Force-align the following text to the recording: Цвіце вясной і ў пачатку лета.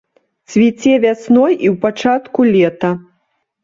Цвіце 0.53 0.93
вясной 1.05 1.53
і 1.65 1.67
ў 1.73 1.75
пачатку 1.87 2.51
лета. 2.53 2.89